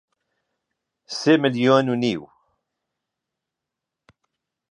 [1.17, 2.23] سێ ملیۆن و نیو